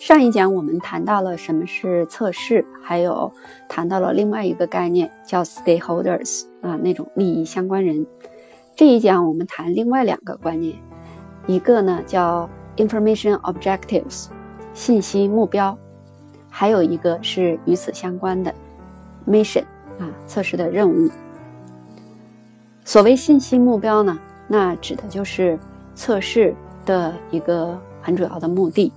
[0.00, 3.30] 上一讲我们谈到了什么是测试，还有
[3.68, 8.06] 谈到了另外一个概念叫 stakeholders 啊，那种利益相关人。
[8.74, 10.74] 这一讲我们谈另外两个观念，
[11.46, 14.28] 一个呢叫 information objectives
[14.72, 15.76] 信息目标，
[16.48, 18.54] 还有一个是与此相关的
[19.28, 19.64] mission
[19.98, 21.10] 啊测试的任务。
[22.86, 25.58] 所谓信息目标呢，那指的就是
[25.94, 26.54] 测试
[26.86, 28.90] 的一个很主要的目的。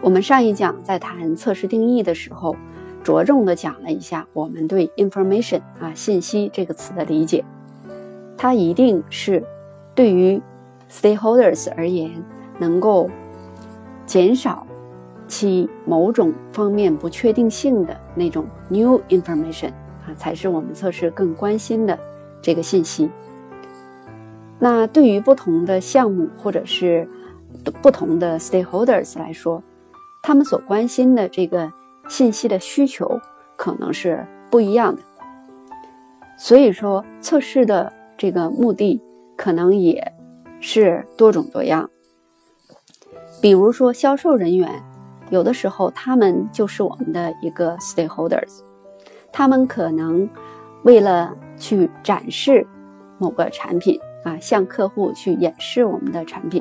[0.00, 2.56] 我们上一讲在谈测试定义的时候，
[3.02, 7.44] 着重的讲了一下我们对 information 啊信息这个词的理解。
[8.36, 9.42] 它一定是
[9.94, 10.40] 对于
[10.88, 12.10] stakeholders 而言，
[12.58, 13.10] 能够
[14.06, 14.64] 减少
[15.26, 19.70] 其某种方面不确定性的那种 new information
[20.06, 21.98] 啊，才是我们测试更关心的
[22.40, 23.10] 这个信息。
[24.60, 27.08] 那对于不同的项目或者是
[27.82, 29.62] 不同的 stakeholders 来说，
[30.28, 31.72] 他们所关心的这个
[32.06, 33.18] 信息的需求
[33.56, 35.00] 可能是不一样的。
[36.36, 37.90] 所以说，测试的。
[38.18, 39.00] 这个目的
[39.36, 40.12] 可能也
[40.60, 41.88] 是多种多样，
[43.40, 44.82] 比如说销售人员，
[45.30, 48.58] 有的时候他们就是我们的一个 stakeholders，
[49.32, 50.28] 他们可能
[50.82, 52.66] 为了去展示
[53.18, 56.60] 某个产品啊，向客户去演示我们的产品，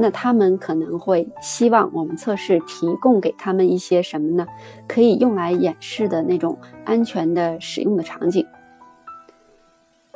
[0.00, 4.46] 那他们可能会希望我们测试提供给他们一些什么呢？
[4.86, 8.46] 可以用来演示的那种安全的使用的场景。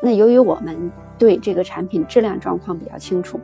[0.01, 3.41] 那由于我们对这个产品质量状况比较清楚，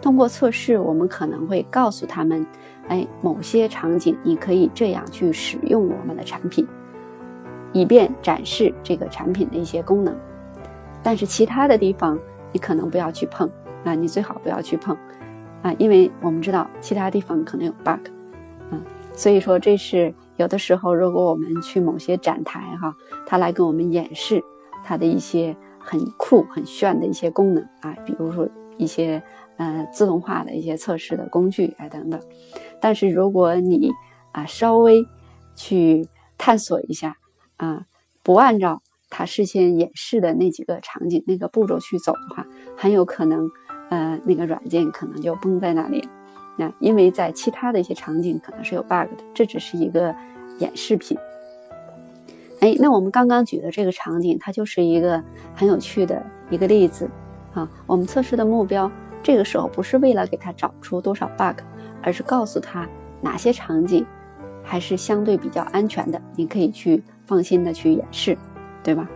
[0.00, 2.46] 通过测试，我们可能会告诉他们，
[2.88, 6.66] 哎，某些场景你可以这样去使用我们的产品，
[7.72, 10.16] 以便展示这个产品的一些功能。
[11.02, 12.18] 但是其他的地方
[12.52, 13.50] 你可能不要去碰
[13.84, 14.96] 啊，你最好不要去碰
[15.62, 18.06] 啊，因为我们知道其他地方可能有 bug
[18.70, 18.80] 啊，
[19.14, 22.94] 所以说这是有的时候，如果我们去某些展台哈，
[23.26, 24.42] 他来给我们演示
[24.84, 25.56] 他的一些。
[25.84, 29.20] 很酷、很炫的一些功能啊，比如说一些
[29.56, 32.20] 呃自动化的一些测试的工具啊等等。
[32.80, 33.90] 但是如果你
[34.30, 35.04] 啊稍微
[35.56, 36.06] 去
[36.38, 37.16] 探索一下
[37.56, 37.84] 啊，
[38.22, 43.50] 不按照他事先演示的那几个场景、那个步骤去走的话，很有可能
[43.92, 46.08] 呃那个软件可能就崩在那里。
[46.56, 50.14] 那因为在其他的一些场景可能是有 bug 的，这只是一个
[50.60, 51.16] 演示品。
[52.60, 55.22] 哎，那我们刚刚举的这个场景，它就是一个
[55.54, 57.10] 很有趣的一个例子
[57.52, 57.68] 啊。
[57.86, 58.90] 我们测试的目标，
[59.22, 61.60] 这个时候不是为了给他找出多少 bug，
[62.02, 62.88] 而是告诉他
[63.20, 64.06] 哪些场景
[64.62, 68.38] 还是相对比较安全的，你可以去放心的去演示，
[68.82, 69.08] 对吧？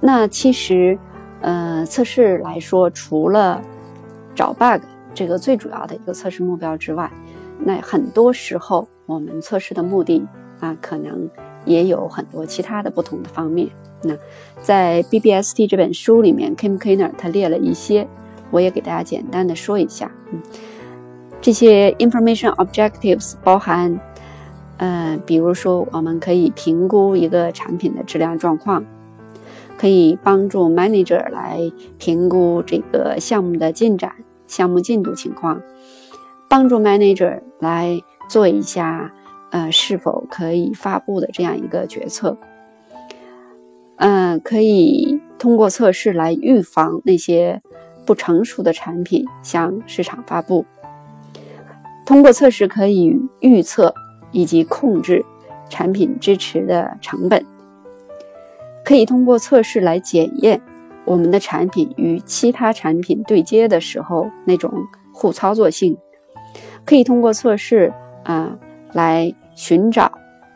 [0.00, 0.98] 那其实，
[1.46, 3.62] 呃，测试来说，除了
[4.34, 4.82] 找 bug
[5.14, 7.08] 这个最主要的一个测试目标之外，
[7.60, 10.26] 那很多时候我们测试的目的
[10.58, 11.30] 啊，可能。
[11.66, 13.68] 也有很多其他的不同的方面。
[14.04, 14.16] 那
[14.62, 18.06] 在 BBST 这本书里面，Kim Kiner 他列了一些，
[18.52, 20.08] 我也给大家简单的说一下。
[20.30, 20.40] 嗯，
[21.40, 23.98] 这些 information objectives 包含，
[24.76, 28.84] 呃，比如说我们可以评估一个产品的质量状况，
[29.78, 31.60] 可以帮助 manager 来
[31.98, 34.12] 评估这个项目的进展、
[34.46, 35.60] 项目进度情况，
[36.48, 39.12] 帮助 manager 来做一下。
[39.50, 42.36] 呃，是否可以发布的这样一个决策？
[43.96, 47.62] 嗯，可以通过测试来预防那些
[48.04, 50.66] 不成熟的产品向市场发布。
[52.04, 53.94] 通过测试可以预测
[54.32, 55.24] 以及控制
[55.70, 57.46] 产品支持的成本。
[58.86, 60.58] 可以通过测试来检验
[61.04, 64.72] 我们的产品与其他产品对接的时候那种
[65.12, 65.94] 互操作性。
[66.86, 67.92] 可以通过测试
[68.22, 68.56] 啊
[68.94, 69.34] 来。
[69.58, 70.12] 寻找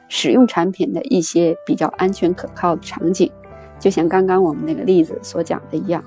[0.08, 3.32] 使用产品的一些比较安全可靠的场景，
[3.78, 6.04] 就像刚刚我们那个例子所讲的一样。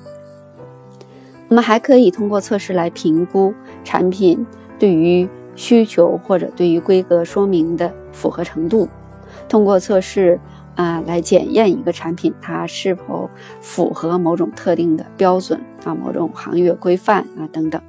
[1.48, 3.52] 我们还可以通过测试来评估
[3.84, 4.46] 产品
[4.78, 8.88] 对于需求或者对于规格说明的符合程度，
[9.50, 10.40] 通过测试
[10.75, 13.30] 啊来检验一个产品它是否
[13.62, 17.81] 符合某种特定的标准啊某种行业规范啊等等。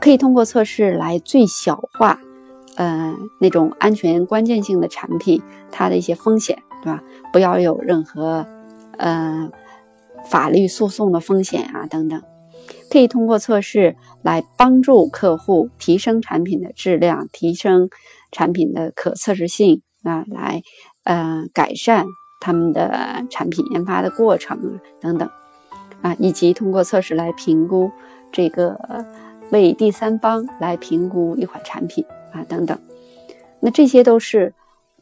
[0.00, 2.20] 可以通过测试来最小化。
[2.76, 7.02] 呃，那种安全关键性的产品，它的一些风险，对吧？
[7.30, 8.46] 不要有任何
[8.96, 9.50] 呃
[10.24, 12.22] 法律诉讼的风险啊，等等。
[12.88, 17.90] 可以通过测试来帮助客户提升产品的质量，提升
[18.32, 20.62] 产品的可测试性啊，来
[21.10, 22.06] 呃改善
[22.38, 24.70] 他们的产品研发的过程啊，
[25.00, 25.28] 等等
[26.02, 27.90] 啊，以及通过测试来评估
[28.30, 28.78] 这个
[29.50, 32.04] 为第三方来评估一款产品。
[32.32, 32.78] 啊等等。
[33.58, 34.54] 那这些都是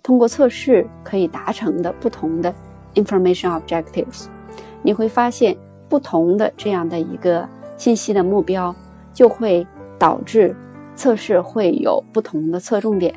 [0.02, 2.50] 通过测试可以达成的不同的
[2.94, 4.28] information objectives。
[4.80, 5.54] 你会发现，
[5.90, 7.46] 不同的这样的一个
[7.76, 8.74] 信息的目标，
[9.12, 9.66] 就会
[9.98, 10.56] 导致
[10.96, 13.14] 测试会有不同的侧重点，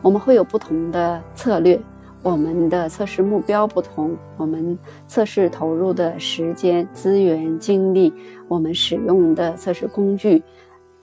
[0.00, 1.76] 我们会有不同的策略。
[2.22, 8.12] 我们的测试目标不同，我们测试投入的时间、资源、精力，
[8.46, 10.42] 我们使用的测试工具，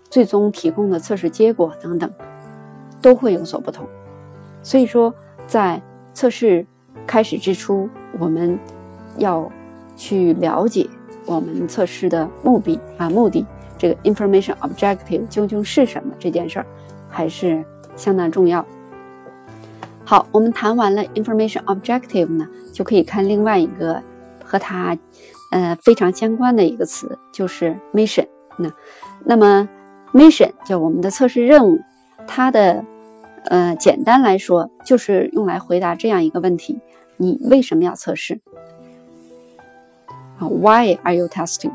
[0.09, 2.11] 最终提供的测试结果等等，
[3.01, 3.87] 都会有所不同。
[4.61, 5.11] 所以说，
[5.47, 5.81] 在
[6.13, 6.63] 测试
[7.07, 8.59] 开始之初，我们
[9.17, 9.51] 要
[9.95, 10.87] 去了解
[11.25, 13.43] 我们测试的目的啊，目的
[13.75, 16.65] 这个 information objective 究竟是什么这件事儿，
[17.09, 17.65] 还是
[17.95, 18.63] 相当重要。
[20.09, 24.01] 好，我们谈完了 information objective 呢，就可以看另外一个
[24.41, 24.97] 和它，
[25.51, 28.25] 呃非常相关的一个词，就是 mission。
[28.57, 28.71] 那，
[29.25, 29.67] 那么
[30.13, 31.81] mission 就我们的测试任务，
[32.25, 32.85] 它的，
[33.49, 36.79] 呃简单来说就是用来回答这样一个问题：
[37.17, 38.39] 你为什么要测试？
[40.37, 41.73] 啊，Why are you testing？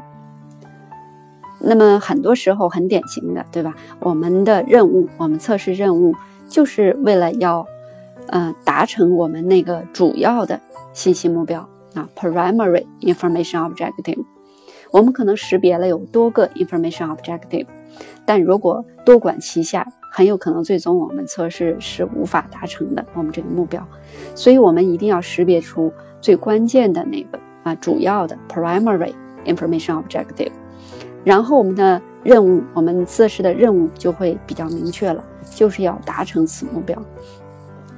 [1.60, 3.74] 那么很多时候很典型的，对吧？
[4.00, 6.14] 我们的任务，我们测试任务
[6.48, 7.66] 就是为了要。
[8.28, 10.60] 呃，达成我们那个主要的
[10.92, 14.24] 信息目标啊，primary information objective。
[14.90, 17.66] 我们可能识别了有多个 information objective，
[18.26, 23.86] 但如果多管齐下，很有可能最终我们测试是无法达成的我们这个目标。
[24.34, 25.90] 所以，我们一定要识别出
[26.20, 29.14] 最关键的那个啊，主要的 primary
[29.46, 30.52] information objective。
[31.24, 37.02] 然后，我们的任务，我们测试的任务就会比较明确了，就是要达成此目标。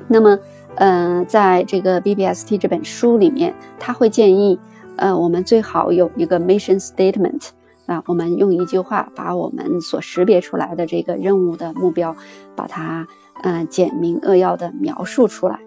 [0.08, 0.38] 那么，
[0.76, 4.58] 呃，在这个 BBST 这本书里面，他会建议，
[4.96, 7.48] 呃，我们最好有一个 mission statement
[7.86, 12.14] 啊，我们用一句话把我们所识别出来的这个任务的目标，
[12.54, 13.06] 把它，
[13.42, 15.58] 嗯，简明扼要的描述出来，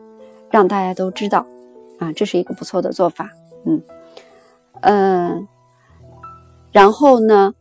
[0.52, 1.46] 让大家都知道，
[2.00, 3.32] 啊，这是一个不错的做法，
[3.66, 3.82] 嗯，
[4.82, 5.48] 呃，
[6.72, 7.54] 然后呢，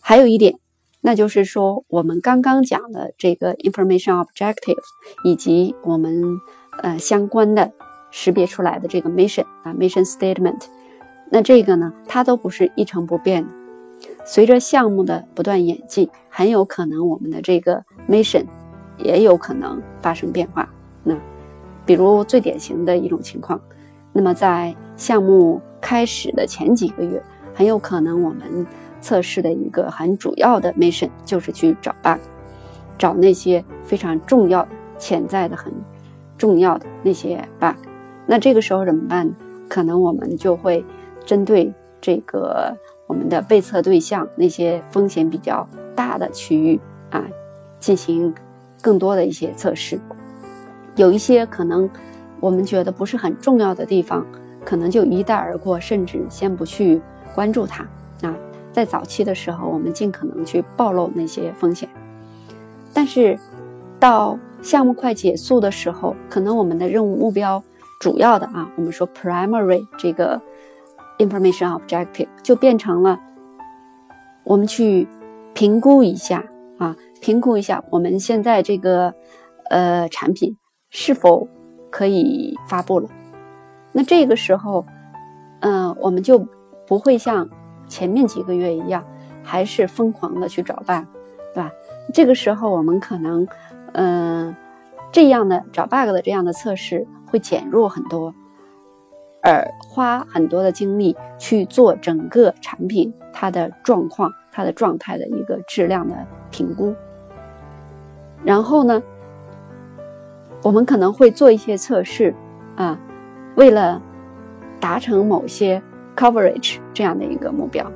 [0.00, 0.58] 还有一点。
[1.06, 4.78] 那就是说，我们刚刚讲的这个 information objective，
[5.22, 6.40] 以及我们
[6.82, 7.70] 呃相关的
[8.10, 10.62] 识别出来的这个 mission 啊 mission statement，
[11.30, 13.50] 那这个呢，它都不是一成不变的。
[14.24, 18.46] 随着项目的不断演进，很有可能我们的这个 mission
[18.96, 20.66] 也有可能发生变化。
[21.02, 21.14] 那
[21.84, 23.60] 比如最典型的一种情况，
[24.14, 27.22] 那么在项目开始的前几个月，
[27.54, 28.66] 很有可能我们。
[29.04, 32.18] 测试的一个很主要的 mission 就是去找 bug，
[32.96, 34.66] 找那些非常重要、
[34.96, 35.70] 潜在的、很
[36.38, 37.76] 重要的那些 bug。
[38.24, 39.30] 那这个时候怎么办？
[39.68, 40.82] 可能我们就会
[41.26, 41.70] 针对
[42.00, 42.74] 这个
[43.06, 46.80] 我们的被测对象那些风险比较大的区域
[47.10, 47.22] 啊，
[47.78, 48.34] 进行
[48.80, 50.00] 更多的一些测试。
[50.96, 51.86] 有一些可能
[52.40, 54.26] 我们觉得不是很重要的地方，
[54.64, 57.02] 可能就一带而过，甚至先不去
[57.34, 57.86] 关注它。
[58.74, 61.88] 在早期的时候，我们尽可能去暴露那些风险，
[62.92, 63.38] 但是
[64.00, 67.62] 到项目快结束的时候，可能我们的任务目标
[68.00, 70.42] 主要的啊，我们说 primary 这个
[71.18, 73.20] information objective 就变成了
[74.42, 75.06] 我们去
[75.54, 76.44] 评估一下
[76.78, 79.14] 啊，评估一下我们现在这个
[79.70, 80.56] 呃产品
[80.90, 81.46] 是否
[81.90, 83.08] 可以发布了。
[83.92, 84.84] 那这个时候，
[85.60, 86.44] 嗯，我们就
[86.88, 87.48] 不会像。
[87.94, 89.04] 前面几个月一样，
[89.44, 91.04] 还是疯狂的去找 bug，
[91.54, 91.70] 对吧？
[92.12, 93.46] 这个时候我们可能，
[93.92, 94.56] 嗯，
[95.12, 98.34] 这样的找 bug 的这样的测试会减弱很多，
[99.44, 106.16] 而花很多的精力去做整个产品它的状况、它的状态的一个质量的
[106.50, 106.92] 评估。
[108.42, 109.00] 然后呢，
[110.64, 112.34] 我们可能会做一些测试
[112.74, 112.98] 啊，
[113.54, 114.02] 为了
[114.80, 115.80] 达成某些。
[116.16, 117.90] Coverage 这样的一个目标，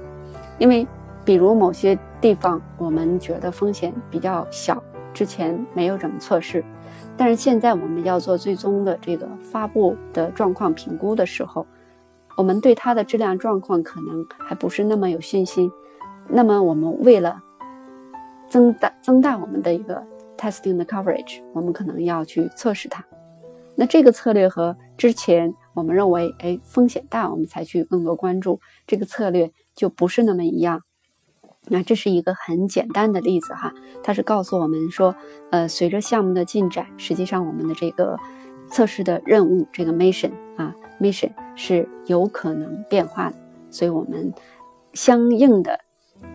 [0.58, 0.86] 因为
[1.24, 4.82] 比如某些地方我们觉得风险比较小，
[5.14, 6.64] 之前没有怎么测试，
[7.16, 11.66] 但是现在我们要做最终的这个发布的状况评估的时候，
[12.36, 15.70] 我们对它的质量状况可能还不是那么有信心。
[16.28, 17.40] 那么我们为了
[18.48, 20.02] 增大增大我们的一个
[20.36, 23.04] testing 的 coverage，我们可能要去测试它。
[23.74, 25.54] 那这个策略和之前。
[25.78, 30.82] 我们认为，哎，风险大，我们才去更多关注这个策略，就不是那么一样。
[31.70, 35.14] 那这是一个很简单的例子哈，它是告诉我们说，
[35.50, 38.18] 呃，随着项目的进展，实际上我们的这个
[38.70, 43.36] 测试的任务，这个 mission 啊，mission 是有可能变化的，
[43.70, 44.32] 所以我们
[44.94, 45.78] 相应的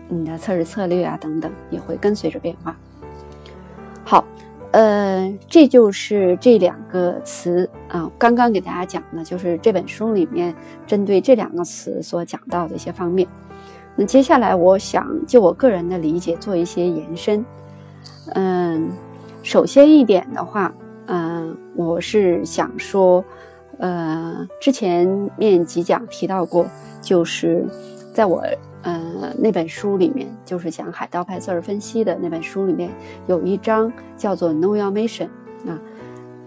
[0.08, 2.76] 你的测试策略啊等等也会跟随着变化。
[4.04, 4.24] 好，
[4.74, 8.10] 呃，这就是这两个词啊。
[8.18, 10.52] 刚刚给大家讲的，就是这本书里面
[10.84, 13.28] 针对这两个词所讲到的一些方面。
[13.94, 17.44] 那接下来，我想就我个人的理解做一些延伸。
[18.34, 18.90] 嗯，
[19.44, 20.74] 首先一点的话，
[21.06, 23.24] 嗯，我是想说，
[23.78, 26.66] 呃，之前面几讲提到过，
[27.00, 27.64] 就是
[28.12, 28.42] 在我
[28.84, 32.88] 呃那本书里面，就是讲海盗派字儿分析的那本书里面，
[33.26, 35.28] 有一章叫做 Know Your Mission
[35.66, 35.80] 啊，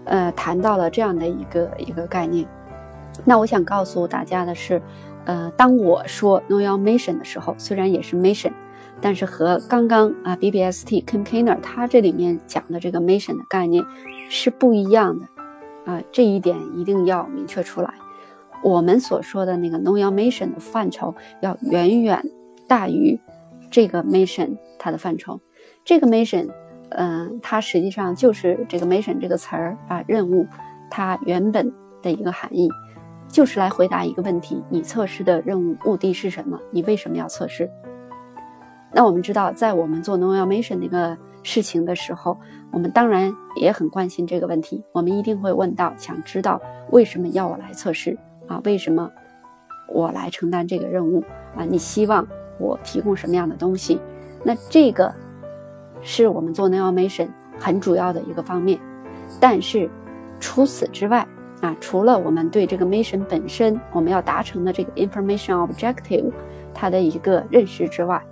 [0.06, 2.48] 呃，谈到了这样的一个一个概念。
[3.24, 4.80] 那我想告诉大家的是。
[5.24, 8.52] 呃，当我说 Know Your Mission 的时候，虽然也是 Mission，
[8.98, 13.84] 但是和刚刚啊 BBST Kim Kiner 它这里面讲的这个 Mission 的概念
[14.30, 15.26] 是不一样的
[15.84, 17.92] 啊，这一点一定要明确出来。
[18.62, 22.22] 我们所说的那个 Know Your Mission 的范畴要远远
[22.66, 23.18] 大于
[23.70, 25.40] 这个 Mission 它的范畴。
[25.84, 26.48] 这个 Mission，
[26.90, 30.46] 嗯，它实际上就是这个 Mission 这个词儿啊，任务
[30.90, 31.72] 它原本
[32.02, 32.68] 的一个含义。
[33.30, 36.58] 就是来回答一个问题：你测试的任务目的是什么？
[36.70, 37.70] 你为什么要测试？
[38.90, 42.38] 那我们知道，在我们做 Know Your Mission 那个事情的时候，
[42.72, 44.82] 我们当然也很关心这个问题。
[44.92, 46.58] 我们一定会问到，想知道
[46.90, 48.60] 为什么要我来测试啊？
[48.64, 49.08] 为什么
[49.88, 51.22] 我来承担这个任务
[51.54, 51.64] 啊？
[51.64, 52.26] 你希望
[52.58, 54.00] 我提供什么样的东西？
[54.42, 55.14] 那这个
[56.02, 57.28] 是我们做 nail mission
[57.58, 58.78] 很主要的一个方面。
[59.40, 59.88] 但是
[60.40, 61.26] 除此之外，
[61.60, 66.32] 啊，除了我们对这个 mission 本身我们要达成的这个 information objective
[66.72, 68.22] 它的一个认识之外，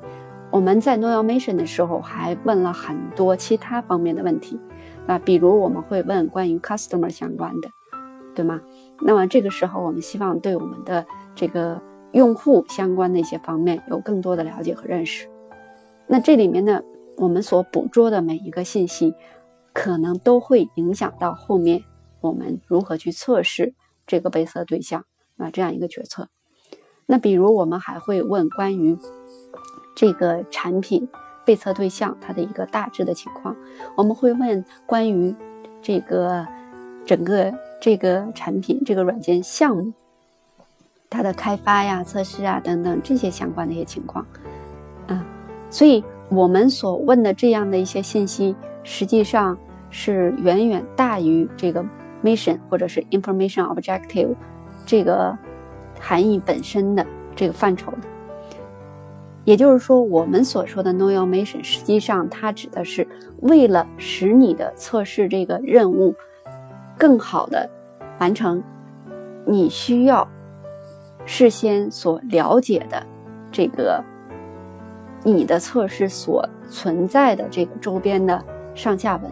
[0.50, 4.58] 我们在 nail mission 的时候还问了很多其他方面的问题
[5.06, 7.68] 啊，比如我们会问关于 customer 相关的，
[8.34, 8.60] 对吗？
[9.00, 11.80] 那么这个时候我们希望对我们的这个
[12.12, 15.28] 用户相关的一些方面有更多的了解和认识。
[16.06, 16.82] 那这里面呢，
[17.16, 19.14] 我们所捕捉的每一个信息，
[19.72, 21.82] 可能都会影响到后面。
[22.20, 23.74] 我们如何去测试
[24.06, 25.04] 这个被测对象
[25.36, 25.50] 啊？
[25.50, 26.28] 这样一个决策。
[27.06, 28.96] 那比如我们还会问关于
[29.94, 31.08] 这个产品
[31.44, 33.54] 被测对象它的一个大致的情况。
[33.96, 35.36] 我们会问关于
[35.82, 36.46] 这个
[37.06, 39.92] 整个这个产品这个软件项目
[41.08, 44.26] 它的开发呀、测试啊等等这些相关的一些情况
[45.06, 45.24] 啊。
[45.70, 49.56] 所以我们所问的这样的一些信息，实际上
[49.90, 51.82] 是远远大于这个。
[52.24, 54.34] mission 或者是 information objective
[54.84, 55.36] 这个
[56.00, 57.98] 含义本身的这个范畴的，
[59.44, 63.06] 也就是说，我们所说的 noio mission，实际上它指的是
[63.42, 66.14] 为了使你的测试这个任务
[66.96, 67.68] 更好的
[68.18, 68.62] 完成，
[69.44, 70.26] 你需要
[71.24, 73.06] 事先所了解的
[73.50, 74.02] 这个
[75.22, 79.30] 你的测试所存在的这个周边的上下文，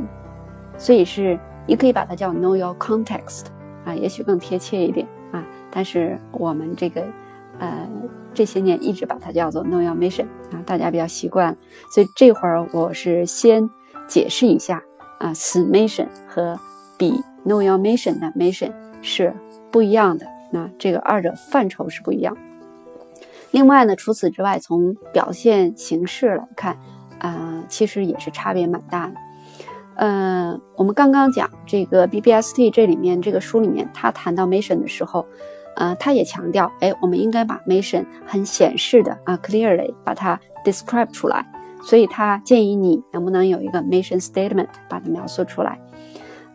[0.79, 1.39] 所以是。
[1.67, 3.47] 你可以把它叫 Know Your Context，
[3.87, 5.43] 啊，也许更贴切一点啊。
[5.71, 7.03] 但是我们这个，
[7.59, 7.89] 呃，
[8.35, 11.57] 这些年一直把它叫做 Know Your Mission，啊，大家比较习惯。
[11.91, 13.71] 所以这会儿我是先
[14.07, 14.83] 解释一下
[15.21, 16.55] 啊，此 Mission 和
[16.99, 18.73] 比 Know Your Mission 的 Mission
[19.03, 19.35] 是
[19.71, 20.27] 不一样的。
[20.51, 22.37] 那这个二者范畴是不一样。
[23.51, 26.77] 另外呢，除此之外，从表现形式来看，
[27.19, 29.15] 啊，其实也是差别蛮大的。
[29.97, 35.25] 呃，我们刚刚讲这个 BBST 这里面这个书里面，他谈到 mission 的时候，
[35.77, 41.45] 呃，他也强调，哎，我们应该把 mission 很显示的啊，clearly 把它 describe 出来。
[41.85, 45.79] 所以他建议你能不能有一个 mission statement 把它描述出来。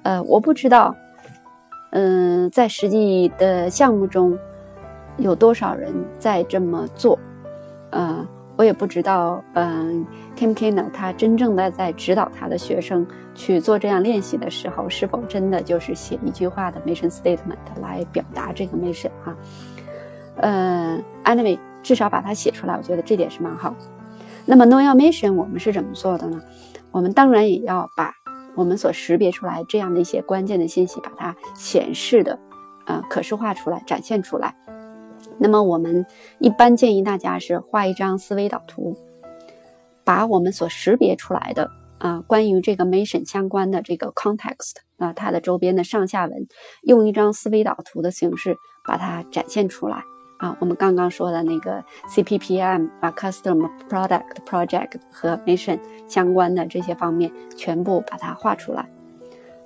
[0.04, 0.96] 呃，我不知道，
[1.92, 4.38] 嗯，在实际的项目中
[5.18, 7.18] 有多少人在这么做，
[7.92, 8.28] 呃。
[8.58, 19.34] 我也不知道，嗯，Kim k i n e r 他真正的在指导他的学生去做这样练习的时候，是否真的就是写一句话的 mission statement 来表达这个 mission 哈？
[20.42, 23.74] 呃，anyway，至少把它写出来，我觉得这点是蛮好。
[24.46, 26.42] 那么 n o y a mission 我们是怎么做的呢？
[26.92, 28.14] 我们当然也要把
[28.56, 32.38] 我们所识别出来这样的一些关键的信息，把它显示的，
[32.86, 34.56] 呃，可视化出来，展现出来。
[35.38, 36.06] 那么我们
[36.40, 38.98] 一般建议大家是画一张思维导图，
[40.04, 46.48] 把我们所识别出来的啊关于这个 mission 相关的这个 context 啊它的周边的上下文，
[46.84, 50.04] 用一张思维导图的形式把它展现出来
[50.40, 50.58] 啊。
[50.60, 58.90] 我们刚刚说的那个 CPPM 把，custom product project 和 mission 相关的这些方面全部把它画出来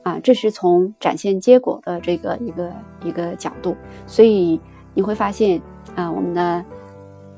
[0.03, 2.71] 啊，这是从展现结果的这个一个
[3.05, 4.59] 一个角度，所以。
[4.95, 5.59] 你会发现，
[5.95, 6.63] 啊，我们的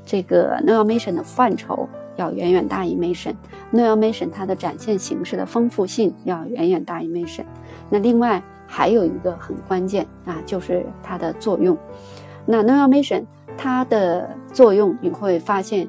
[0.04, 3.34] 这个 No Mission 的范畴要远远大于 mission。
[3.70, 7.46] No mission 它的展现形式的丰富性要远远大于 mission。
[7.88, 11.74] 那另外还有一个很关键啊，就是它的作用。
[12.46, 13.24] 那 No mission
[13.58, 15.88] 它的作用你会发现，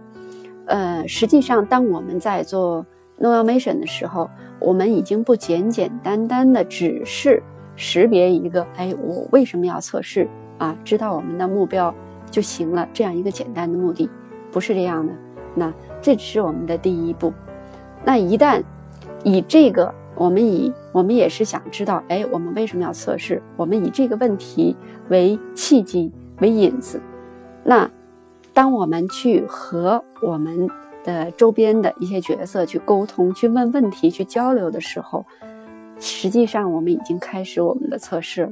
[0.66, 2.86] 呃，实际上当我们在做
[3.18, 7.42] No mission 的时候，我们已经不简简单单的只是
[7.76, 10.76] 识别一个，哎，我为什么要测试啊？
[10.84, 11.94] 知道我们的目标
[12.32, 14.10] 就行了，这样一个简单的目的，
[14.52, 15.14] 不是这样的。
[15.56, 17.32] 那这只是我们的第一步。
[18.04, 18.64] 那一旦
[19.24, 23.42] 以这个，我们以我们也是想知道，哎，我们为什么要测试？
[23.56, 24.76] 我们以这个问题
[25.10, 27.01] 为契机为引子。
[27.63, 27.89] 那
[28.53, 30.70] 当我们去和我们
[31.03, 35.25] 的周边的一些角色去沟通、去问问题、去交流的时候，
[36.00, 38.51] 实际上我们已经开始我们的测试了。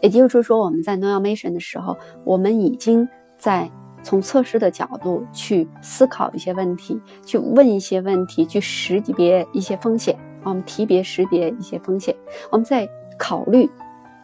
[0.00, 3.70] 也就是说，我们在 No Mission 的时候，我们已经在
[4.02, 10.18] 从测试的角度去思考一些问题，去问一些问题，去识别一些风险。
[10.42, 12.16] 我们提别识别一些风险，
[12.50, 12.88] 我们在
[13.18, 13.68] 考虑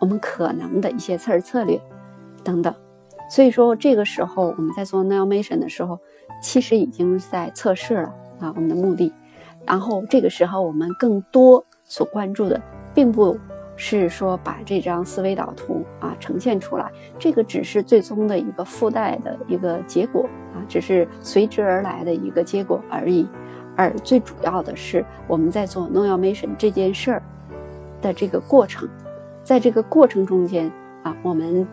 [0.01, 1.79] 我们可能的一些测试策略
[2.47, 2.73] 等等。
[3.29, 5.99] 所以说，这个时候我们在做 No Mission 的时候。
[6.43, 9.11] 其实已经在测试了啊，我们的目的。
[9.65, 12.61] 然后这个时候，我们更多所关注的，
[12.95, 13.37] 并不
[13.75, 23.27] 是说把这张思维导图啊呈现出来，这个只是最终的一个附带的一个结果啊，只是随之而来的一个结果而已。
[23.75, 27.23] 而最主要的是，我们在做 No Mission 这件事儿
[28.03, 28.87] 的这个过程，
[29.43, 30.71] 在这个过程中间
[31.03, 31.67] 啊，我们。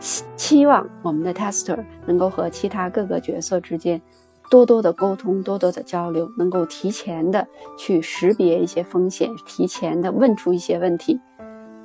[0.00, 4.00] 期期望我们的 tester 能够和其他各个角色之间
[4.50, 7.46] 多多的沟通，多多的交流，能够提前的
[7.78, 11.20] 去识别一些风险，提前的问出一些问题，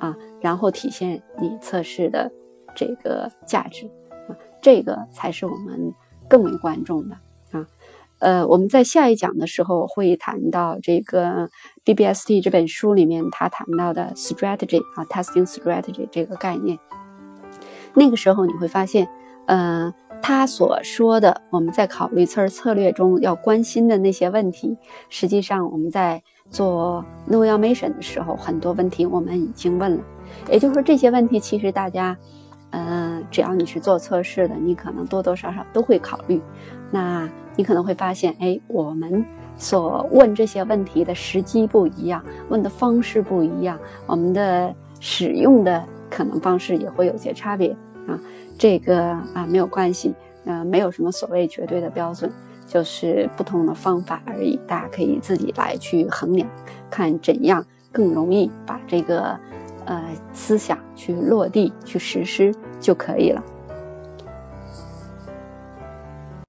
[0.00, 2.32] 啊，然后体现你测试的
[2.74, 3.86] 这个价值，
[4.28, 5.92] 啊，这个才是我们
[6.28, 7.16] 更为关注的
[7.52, 7.66] 啊。
[8.18, 11.48] 呃，我们在下一讲的时候会谈到这个
[11.84, 16.78] BBST 这本书里面他谈到的 strategy 啊，testing strategy 这个概念。
[17.96, 19.08] 那个时候你会发现，
[19.46, 24.76] 呃，他所说的我们在考虑测试策略中要关心的那些问题，
[25.08, 30.02] 实际上我们在做 No Mission 的时候，很多问题我们已经问了。
[30.50, 32.16] 也就是说，这些问题其实大家，
[32.70, 36.40] 呃，只要你是做测试的，你可能多多少少都会考虑。
[36.90, 39.24] 那你可能会发现，哎，我们
[39.56, 47.74] 所问这些问题的时机不一样，问的方式不一样，我们的使用的可能方式也会有些差别。
[48.06, 48.18] 啊，
[48.58, 49.00] 这个
[49.34, 50.14] 啊没有关系，
[50.44, 52.30] 呃，没有什么所谓绝对的标准，
[52.66, 54.58] 就是不同的方法而已。
[54.66, 56.48] 大家可以自己来去衡量，
[56.90, 59.38] 看怎样更容易把这个
[59.84, 63.42] 呃思想去落地去实施就可以了。